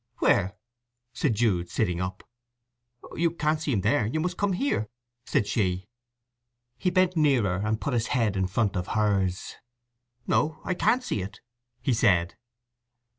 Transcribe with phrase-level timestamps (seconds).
[0.17, 0.55] "Where?"
[1.13, 2.23] said Jude, sitting up.
[3.15, 4.89] "You can't see him there—you must come here,"
[5.27, 5.89] said she.
[6.79, 9.57] He bent nearer and put his head in front of hers.
[10.25, 11.41] "No—I can't see it,"
[11.83, 12.35] he said.